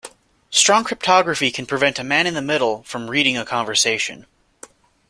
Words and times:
Strong 0.49 0.85
cryptography 0.85 1.51
can 1.51 1.67
prevent 1.67 1.99
a 1.99 2.03
man 2.03 2.25
in 2.25 2.33
the 2.33 2.41
middle 2.41 2.81
from 2.85 3.07
reading 3.07 3.37
a 3.37 3.45
conversation. 3.45 4.25